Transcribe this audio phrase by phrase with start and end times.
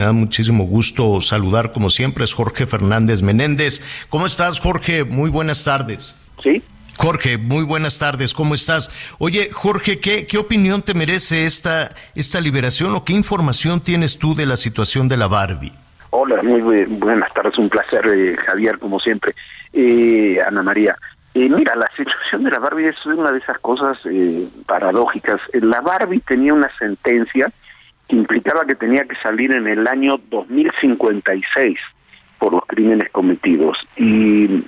[0.00, 3.82] Me da muchísimo gusto saludar, como siempre, es Jorge Fernández Menéndez.
[4.08, 5.02] ¿Cómo estás, Jorge?
[5.02, 6.14] Muy buenas tardes.
[6.40, 6.62] Sí.
[6.96, 8.90] Jorge, muy buenas tardes, ¿cómo estás?
[9.18, 14.36] Oye, Jorge, ¿qué, qué opinión te merece esta, esta liberación o qué información tienes tú
[14.36, 15.72] de la situación de la Barbie?
[16.10, 19.34] Hola, muy buenas tardes, un placer, eh, Javier, como siempre.
[19.72, 20.96] Eh, Ana María,
[21.34, 25.40] eh, mira, la situación de la Barbie es una de esas cosas eh, paradójicas.
[25.54, 27.50] La Barbie tenía una sentencia
[28.08, 31.78] implicaba que tenía que salir en el año 2056
[32.38, 33.76] por los crímenes cometidos.
[33.96, 34.64] Y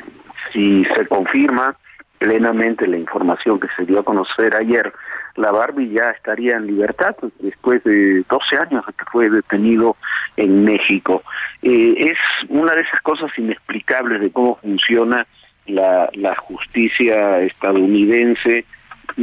[0.52, 1.76] si se confirma
[2.18, 4.92] plenamente la información que se dio a conocer ayer,
[5.36, 9.96] la Barbie ya estaría en libertad después de 12 años que fue detenido
[10.36, 11.22] en México.
[11.62, 15.26] Eh, es una de esas cosas inexplicables de cómo funciona
[15.66, 18.66] la, la justicia estadounidense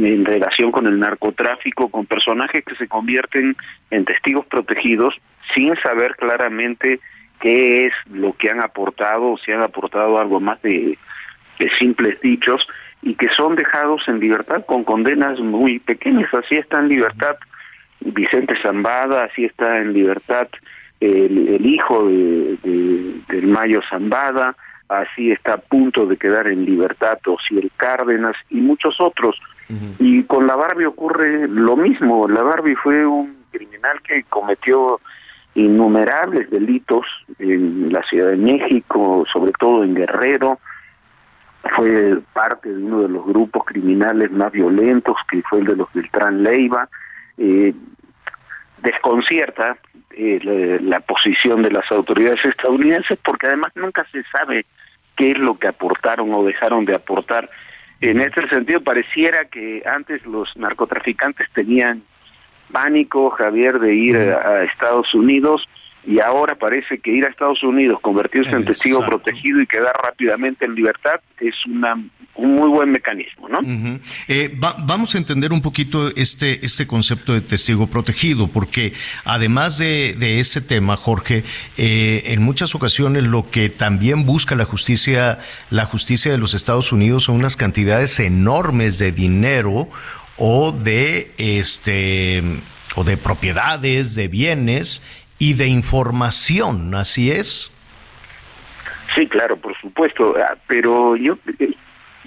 [0.06, 3.56] en relación con el narcotráfico, con personajes que se convierten
[3.90, 5.14] en testigos protegidos
[5.54, 7.00] sin saber claramente
[7.40, 10.98] qué es lo que han aportado, si han aportado algo más de,
[11.78, 12.66] simples dichos,
[13.02, 16.32] y que son dejados en libertad con condenas muy pequeñas.
[16.34, 17.36] Así está en libertad
[18.00, 20.48] Vicente Zambada, así está en libertad
[21.00, 22.56] el, hijo de,
[23.28, 24.56] del Mayo Zambada,
[24.88, 27.18] así está a punto de quedar en libertad
[27.50, 29.36] el Cárdenas y muchos otros.
[29.98, 32.26] Y con la Barbie ocurre lo mismo.
[32.26, 35.00] La Barbie fue un criminal que cometió
[35.54, 37.04] innumerables delitos
[37.38, 40.58] en la Ciudad de México, sobre todo en Guerrero,
[41.74, 45.92] fue parte de uno de los grupos criminales más violentos, que fue el de los
[45.92, 46.88] Beltrán Leiva.
[47.36, 47.74] Eh,
[48.82, 49.76] desconcierta
[50.10, 54.66] eh, la, posición de las autoridades estadounidenses porque además nunca se sabe
[55.16, 57.50] qué es lo que aportaron o dejaron de aportar.
[58.00, 62.02] En este sentido, pareciera que antes los narcotraficantes tenían
[62.70, 65.66] pánico, Javier, de ir a Estados Unidos
[66.06, 70.64] y ahora parece que ir a Estados Unidos, convertirse en testigo protegido y quedar rápidamente
[70.64, 71.96] en libertad es una
[72.38, 73.58] un muy buen mecanismo, ¿no?
[74.28, 78.92] Eh, vamos a entender un poquito este este concepto de testigo protegido, porque
[79.24, 81.42] además de, de ese tema, Jorge,
[81.76, 86.92] eh, en muchas ocasiones lo que también busca la justicia la justicia de los Estados
[86.92, 89.88] Unidos son unas cantidades enormes de dinero
[90.36, 92.42] o de este
[92.94, 95.02] o de propiedades, de bienes
[95.38, 97.72] y de información, ¿así es?
[99.14, 101.74] Sí, claro, por supuesto, ah, pero yo eh,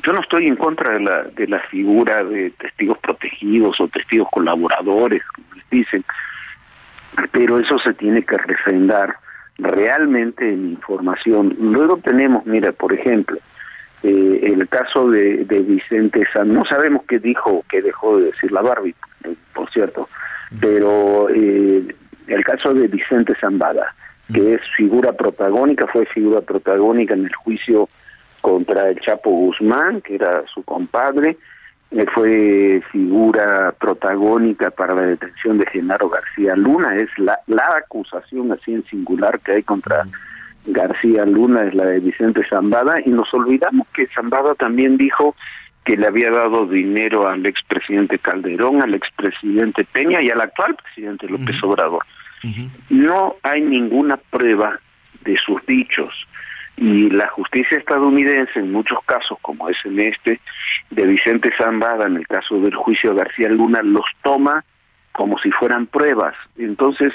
[0.04, 4.28] yo no estoy en contra de la de la figura de testigos protegidos o testigos
[4.32, 6.04] colaboradores, como les dicen,
[7.32, 9.16] pero eso se tiene que refrendar
[9.58, 11.56] realmente en información.
[11.60, 13.38] Luego tenemos, mira, por ejemplo,
[14.04, 18.32] eh, el caso de, de Vicente San, no sabemos qué dijo o qué dejó de
[18.32, 18.96] decir la Barbie,
[19.54, 20.10] por cierto,
[20.60, 21.96] pero eh,
[22.34, 23.96] el caso de Vicente Zambada,
[24.34, 27.90] que es figura protagónica, fue figura protagónica en el juicio
[28.42, 31.38] contra el Chapo Guzmán, que era su compadre,
[31.92, 38.52] eh, fue figura protagónica para la detención de Genaro García Luna, es la, la acusación
[38.52, 40.06] así en singular que hay contra
[40.66, 45.36] García Luna, es la de Vicente Zambada, y nos olvidamos que Zambada también dijo
[45.84, 51.28] que le había dado dinero al expresidente Calderón, al expresidente Peña y al actual presidente
[51.28, 52.04] López Obrador.
[52.90, 54.80] No hay ninguna prueba
[55.24, 56.14] de sus dichos
[56.78, 60.40] y la justicia estadounidense en muchos casos, como es en este
[60.90, 64.64] de Vicente Zambada, en el caso del juicio García Luna, los toma
[65.12, 66.34] como si fueran pruebas.
[66.58, 67.14] Entonces,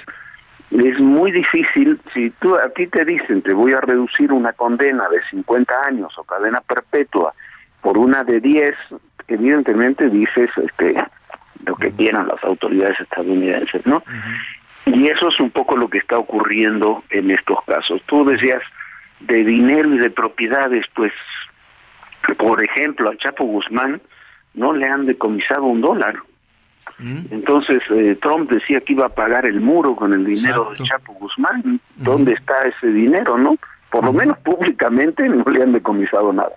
[0.70, 5.08] es muy difícil, si tú a ti te dicen te voy a reducir una condena
[5.08, 7.34] de 50 años o cadena perpetua
[7.80, 8.74] por una de 10,
[9.28, 10.94] evidentemente dices este
[11.64, 14.02] lo que quieran las autoridades estadounidenses, ¿no?
[14.86, 18.00] Y eso es un poco lo que está ocurriendo en estos casos.
[18.06, 18.62] Tú decías
[19.20, 21.12] de dinero y de propiedades, pues,
[22.38, 24.00] por ejemplo, a Chapo Guzmán
[24.54, 26.16] no le han decomisado un dólar.
[26.98, 27.26] Mm.
[27.30, 31.14] Entonces, eh, Trump decía que iba a pagar el muro con el dinero de Chapo
[31.14, 31.80] Guzmán.
[31.96, 33.56] ¿Dónde está ese dinero, no?
[33.90, 36.52] Por lo menos públicamente no le han decomisado nada.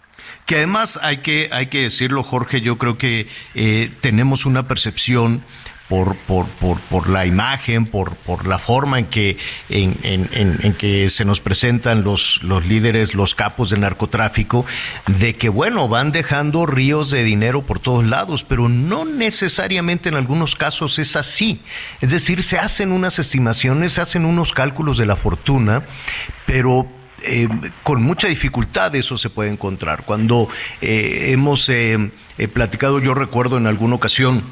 [0.46, 5.44] Que además hay que, hay que decirlo, Jorge, yo creo que eh, tenemos una percepción
[5.89, 9.38] por, por, por, por la imagen, por, por la forma en que,
[9.69, 14.65] en, en, en, que se nos presentan los, los líderes, los capos de narcotráfico,
[15.07, 20.15] de que, bueno, van dejando ríos de dinero por todos lados, pero no necesariamente en
[20.15, 21.59] algunos casos es así.
[22.01, 25.83] Es decir, se hacen unas estimaciones, se hacen unos cálculos de la fortuna,
[26.45, 26.88] pero
[27.24, 27.50] eh,
[27.81, 30.06] con mucha dificultad eso se puede encontrar.
[30.06, 30.50] Cuando
[30.81, 32.12] eh, hemos eh,
[32.53, 34.44] platicado, yo recuerdo en alguna ocasión,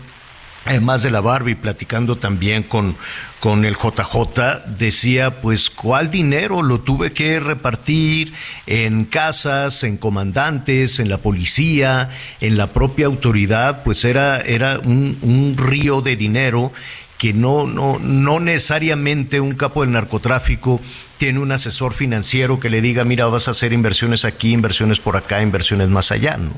[0.67, 2.95] además de la Barbie, platicando también con,
[3.39, 8.33] con el JJ, decía, pues, ¿cuál dinero lo tuve que repartir
[8.65, 12.09] en casas, en comandantes, en la policía,
[12.41, 13.83] en la propia autoridad?
[13.83, 16.71] Pues era, era un, un río de dinero
[17.17, 20.79] que no, no, no necesariamente un capo del narcotráfico
[21.17, 25.17] tiene un asesor financiero que le diga, mira, vas a hacer inversiones aquí, inversiones por
[25.17, 26.51] acá, inversiones más allá, ¿no?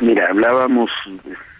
[0.00, 0.90] Mira, hablábamos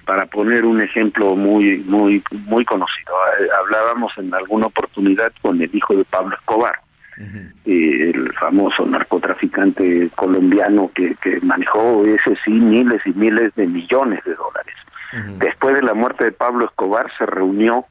[0.06, 3.12] para poner un ejemplo muy muy muy conocido.
[3.40, 6.80] Eh, hablábamos en alguna oportunidad con el hijo de Pablo Escobar,
[7.18, 14.20] eh, el famoso narcotraficante colombiano que, que manejó ese sí miles y miles de millones
[14.24, 14.74] de dólares.
[15.38, 17.86] Después de la muerte de Pablo Escobar se reunió,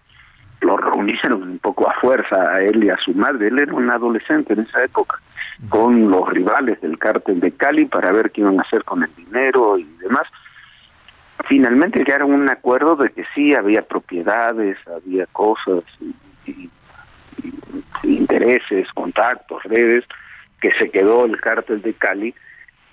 [0.62, 3.90] lo reunieron un poco a fuerza a él y a su madre, él era un
[3.90, 5.20] adolescente en esa época,
[5.70, 9.10] con los rivales del cártel de Cali para ver qué iban a hacer con el
[9.16, 10.28] dinero y demás
[11.48, 15.84] finalmente llegaron a un acuerdo de que sí había propiedades, había cosas,
[18.04, 20.06] intereses, contactos, redes,
[20.62, 22.34] que se quedó el cártel de Cali,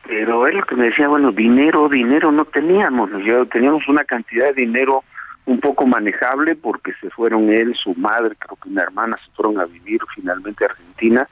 [0.06, 3.10] pero él lo que me decía, bueno, dinero, dinero no teníamos,
[3.50, 5.04] teníamos una cantidad de dinero
[5.44, 9.60] un poco manejable porque se fueron él, su madre, creo que una hermana se fueron
[9.60, 11.28] a vivir finalmente a Argentina,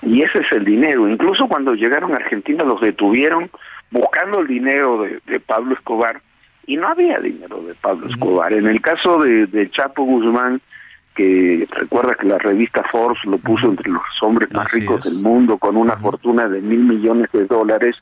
[0.00, 1.08] y ese es el dinero.
[1.08, 3.50] Incluso cuando llegaron a Argentina los detuvieron
[3.90, 6.20] buscando el dinero de Pablo Escobar
[6.68, 8.52] y no había dinero de Pablo Escobar.
[8.52, 10.60] En el caso de, Chapo Guzmán,
[11.16, 15.56] que recuerda que la revista Forbes lo puso entre los hombres más ricos del mundo
[15.58, 17.96] con una fortuna de mil millones de dólares.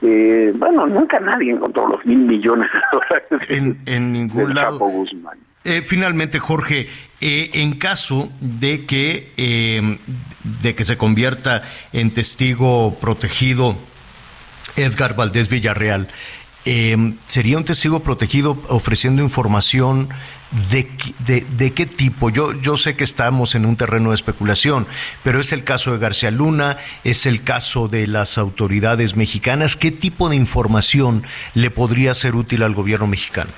[0.00, 4.78] eh, bueno, nunca nadie encontró los mil millones de dólares en, en ningún lado.
[4.78, 5.38] Chapo Guzmán.
[5.64, 6.88] Eh, finalmente, Jorge,
[7.20, 9.98] eh, en caso de que eh,
[10.62, 11.62] de que se convierta
[11.92, 13.76] en testigo protegido
[14.76, 16.08] Edgar Valdés Villarreal,
[16.64, 20.08] eh, ¿sería un testigo protegido ofreciendo información
[20.70, 20.88] de,
[21.48, 22.28] de, qué tipo?
[22.30, 24.86] Yo, yo sé que estamos en un terreno de especulación,
[25.22, 29.76] pero es el caso de García Luna, es el caso de las autoridades mexicanas.
[29.76, 31.22] ¿Qué tipo de información
[31.54, 33.50] le podría ser útil al gobierno mexicano?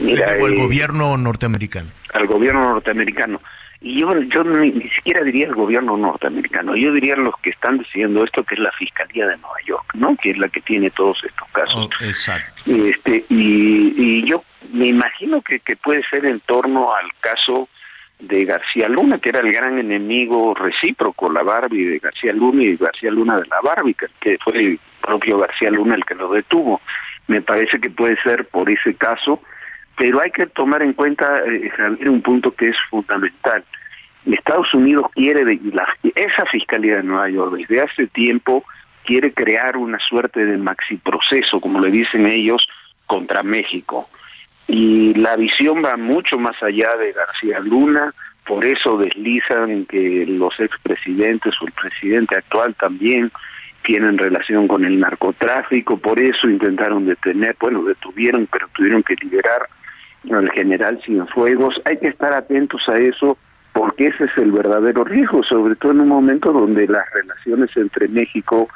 [0.00, 1.90] o al eh, gobierno norteamericano.
[2.12, 3.40] Al gobierno norteamericano.
[3.82, 8.22] Y yo, yo ni, siquiera diría el gobierno norteamericano, yo diría los que están decidiendo
[8.24, 10.16] esto, que es la Fiscalía de Nueva York, ¿no?
[10.16, 11.88] Que es la que tiene todos estos casos.
[11.88, 12.62] Oh, exacto.
[12.66, 17.68] Este, y, y yo me imagino que, que puede ser en torno al caso
[18.20, 22.76] de García Luna, que era el gran enemigo recíproco, la Barbie de García Luna y
[22.76, 26.80] García Luna de la Barbie, que fue el propio García Luna el que lo detuvo.
[27.28, 29.40] Me parece que puede ser por ese caso
[30.00, 31.70] pero hay que tomar en cuenta, eh,
[32.08, 33.62] un punto que es fundamental.
[34.24, 35.44] Estados Unidos quiere,
[35.74, 38.64] la, esa Fiscalía de Nueva York desde hace tiempo
[39.04, 42.66] quiere crear una suerte de maxi proceso, como le dicen ellos,
[43.04, 44.08] contra México.
[44.68, 48.14] Y la visión va mucho más allá de García Luna,
[48.46, 53.30] por eso deslizan que los expresidentes o el presidente actual también
[53.82, 59.68] tienen relación con el narcotráfico, por eso intentaron detener, bueno, detuvieron, pero tuvieron que liberar
[60.30, 61.80] al general Cienfuegos.
[61.84, 63.38] Hay que estar atentos a eso
[63.72, 68.08] porque ese es el verdadero riesgo, sobre todo en un momento donde las relaciones entre
[68.08, 68.68] México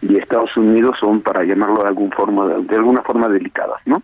[0.00, 4.02] y Estados Unidos son, para llamarlo de, algún forma, de alguna forma, delicadas, ¿no?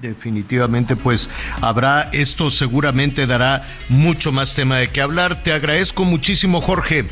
[0.00, 1.28] definitivamente, pues
[1.60, 5.42] habrá, esto seguramente dará mucho más tema de qué hablar.
[5.42, 7.04] Te agradezco muchísimo, Jorge.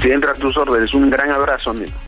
[0.00, 0.94] Siempre a tus órdenes.
[0.94, 2.07] Un gran abrazo, amigo.